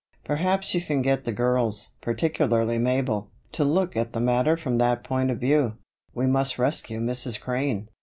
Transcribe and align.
Perhaps 0.23 0.73
you 0.73 0.81
can 0.81 1.03
get 1.03 1.25
the 1.25 1.31
girls 1.31 1.89
particularly 2.01 2.79
Mabel, 2.79 3.29
to 3.51 3.63
look 3.63 3.95
at 3.95 4.13
the 4.13 4.19
matter 4.19 4.57
from 4.57 4.79
that 4.79 5.03
point 5.03 5.29
of 5.29 5.37
view; 5.39 5.77
we 6.15 6.25
must 6.25 6.57
rescue 6.57 6.99
Mrs. 6.99 7.39
Crane." 7.39 7.87